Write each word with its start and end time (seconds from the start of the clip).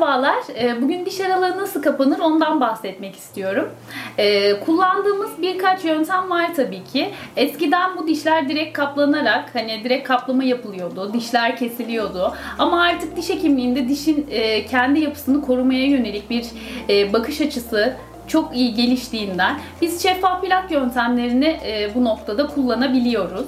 Merhabalar. 0.00 0.42
Ee, 0.60 0.82
bugün 0.82 1.06
diş 1.06 1.20
aralığı 1.20 1.58
nasıl 1.58 1.82
kapanır 1.82 2.18
ondan 2.18 2.60
bahsetmek 2.60 3.16
istiyorum. 3.16 3.70
Ee, 4.18 4.60
kullandığımız 4.60 5.30
birkaç 5.42 5.84
yöntem 5.84 6.30
var 6.30 6.54
tabii 6.56 6.84
ki. 6.84 7.10
Eskiden 7.36 7.96
bu 7.96 8.06
dişler 8.06 8.48
direkt 8.48 8.76
kaplanarak 8.76 9.54
hani 9.54 9.84
direkt 9.84 10.08
kaplama 10.08 10.44
yapılıyordu. 10.44 11.12
Dişler 11.12 11.56
kesiliyordu. 11.56 12.34
Ama 12.58 12.82
artık 12.82 13.16
diş 13.16 13.30
hekimliğinde 13.30 13.88
dişin 13.88 14.26
e, 14.30 14.66
kendi 14.66 15.00
yapısını 15.00 15.42
korumaya 15.42 15.86
yönelik 15.86 16.30
bir 16.30 16.46
e, 16.88 17.12
bakış 17.12 17.40
açısı 17.40 17.96
çok 18.26 18.56
iyi 18.56 18.74
geliştiğinden 18.74 19.58
biz 19.82 20.02
şeffaf 20.02 20.42
plak 20.42 20.70
yöntemlerini 20.70 21.60
e, 21.66 21.90
bu 21.94 22.04
noktada 22.04 22.46
kullanabiliyoruz. 22.46 23.46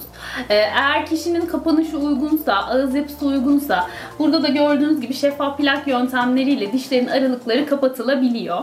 E, 0.48 0.54
eğer 0.54 1.06
kişinin 1.06 1.46
kapanışı 1.46 1.98
uygunsa, 1.98 2.54
ağız 2.54 2.94
yapısı 2.94 3.26
uygunsa 3.26 3.86
burada 4.18 4.42
da 4.42 4.48
gördüğünüz 4.48 5.00
gibi 5.00 5.14
şeffaf 5.14 5.58
plak 5.58 5.88
yöntemleriyle 5.88 6.72
dişlerin 6.72 7.06
aralıkları 7.06 7.66
kapatılabiliyor. 7.66 8.62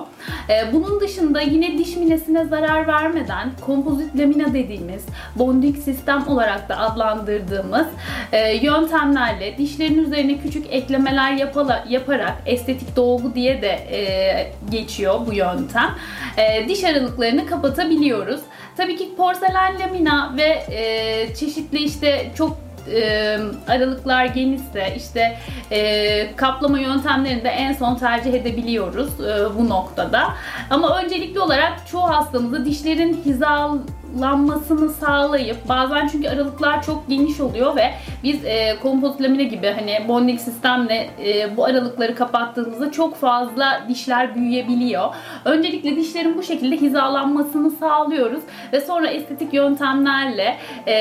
E, 0.50 0.74
bunun 0.74 1.00
dışında 1.00 1.42
yine 1.42 1.78
diş 1.78 1.96
minesine 1.96 2.46
zarar 2.46 2.88
vermeden 2.88 3.52
kompozit 3.66 4.18
lamina 4.20 4.54
dediğimiz 4.54 5.06
bonding 5.36 5.78
sistem 5.78 6.28
olarak 6.28 6.70
da 6.70 6.78
adlandırdığımız 6.78 7.88
e, 8.32 8.56
yöntemlerle 8.56 9.58
dişlerin 9.58 10.04
üzerine 10.04 10.38
küçük 10.38 10.74
eklemeler 10.74 11.34
yapala, 11.34 11.86
yaparak 11.90 12.34
estetik 12.46 12.96
dolgu 12.96 13.36
diye 13.36 13.62
de 13.62 13.68
e, 13.68 14.52
geçiyor 14.72 15.20
bu 15.28 15.34
yöntem 15.34 15.96
e, 16.38 16.68
diş 16.70 16.84
aralıklarını 16.84 17.46
kapatabiliyoruz. 17.46 18.42
Tabii 18.78 18.98
ki 18.98 19.16
porselen 19.18 19.80
lamina 19.80 20.34
ve 20.38 20.64
e, 20.72 21.36
çeşitli 21.36 21.84
işte 21.84 22.32
çok 22.36 22.58
e, 22.94 23.38
aralıklar 23.68 24.26
genişse 24.26 24.94
işte 24.98 25.38
e, 25.72 26.36
kaplama 26.36 26.80
yöntemlerini 26.80 27.44
de 27.44 27.50
en 27.50 27.74
son 27.74 27.96
tercih 27.96 28.34
edebiliyoruz 28.34 29.10
e, 29.20 29.58
bu 29.60 29.70
noktada. 29.70 30.34
Ama 30.70 31.02
öncelikli 31.02 31.40
olarak 31.40 31.74
çoğu 31.92 32.04
hastamızda 32.04 32.66
dişlerin 32.66 33.22
hizal 33.26 33.78
lanmasını 34.22 34.90
sağlayıp 34.90 35.70
bazen 35.70 36.08
çünkü 36.08 36.30
aralıklar 36.30 36.84
çok 36.84 37.10
geniş 37.10 37.40
oluyor 37.40 37.76
ve 37.76 37.94
biz 38.24 38.46
e, 38.46 38.76
kompozit 38.82 39.22
lamine 39.22 39.44
gibi 39.44 39.68
hani 39.68 40.08
bonding 40.08 40.40
sistemle 40.40 41.10
e, 41.26 41.58
bu 41.58 41.66
aralıkları 41.66 42.16
kapattığımızda 42.16 42.92
çok 42.92 43.16
fazla 43.16 43.84
dişler 43.88 44.36
büyüyebiliyor. 44.36 45.16
Öncelikle 45.46 45.96
dişlerin 45.96 46.38
bu 46.38 46.44
şekilde 46.44 46.76
hizalanmasını 46.78 47.72
sağlıyoruz 47.72 48.44
ve 48.74 48.82
sonra 48.82 49.08
estetik 49.08 49.54
yöntemlerle 49.54 50.58
e, 50.88 50.96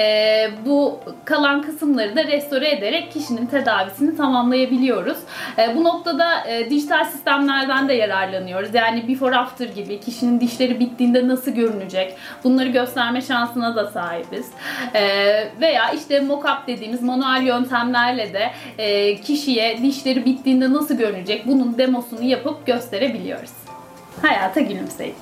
bu 0.67 1.01
kalan 1.25 1.63
kısımları 1.63 2.17
da 2.17 2.25
restore 2.25 2.71
ederek 2.71 3.13
kişinin 3.13 3.47
tedavisini 3.47 4.17
tamamlayabiliyoruz. 4.17 5.19
E, 5.59 5.77
bu 5.77 5.85
noktada 5.85 6.49
e, 6.49 6.71
dijital 6.71 7.05
sistemlerden 7.05 7.89
de 7.89 7.95
yararlanıyoruz. 7.95 8.75
Yani 8.75 9.09
before 9.09 9.37
after 9.37 9.67
gibi 9.67 10.01
kişinin 10.01 10.41
dişleri 10.41 10.81
bittiğinde 10.81 11.29
nasıl 11.29 11.51
görünecek 11.51 12.15
bunları 12.45 12.69
göster 12.69 12.89
gösterme 12.89 13.23
şansına 13.23 13.77
da 13.77 13.87
sahibiz. 13.87 14.51
E, 14.95 15.03
veya 15.61 15.91
işte 15.91 16.19
mock-up 16.19 16.67
dediğimiz 16.67 17.03
manuel 17.09 17.47
yöntemlerle 17.47 18.33
de 18.33 18.51
e, 18.79 19.17
kişiye 19.21 19.83
dişleri 19.83 20.25
bittiğinde 20.25 20.73
nasıl 20.73 20.99
görünecek 20.99 21.47
bunun 21.47 21.79
demosunu 21.79 22.23
yapıp 22.23 22.67
gösterebiliyoruz. 22.67 23.53
Hayata 24.23 24.61
gülümseyin. 24.61 25.15